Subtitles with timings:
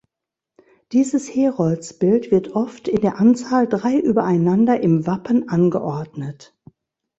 [0.93, 6.57] Dieses Heroldsbild wird oft in der Anzahl drei übereinander im Wappen angeordnet.